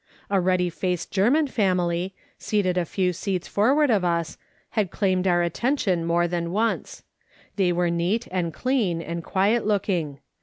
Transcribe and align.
A 0.31 0.41
ruddy 0.41 0.71
faced 0.71 1.11
German 1.11 1.47
famil}^, 1.47 2.11
seated 2.39 2.75
a 2.75 2.85
few 2.85 3.13
seats 3.13 3.47
forward 3.47 3.91
of 3.91 4.03
us, 4.03 4.35
had 4.71 4.89
claimed 4.89 5.27
our 5.27 5.43
attention 5.43 6.05
more 6.05 6.27
than 6.27 6.51
once. 6.51 7.03
They 7.55 7.71
were 7.71 7.91
neat, 7.91 8.25
and 8.31 8.51
clean, 8.51 9.03
and 9.03 9.23
quiet 9.23 9.63
looking. 9.67 10.17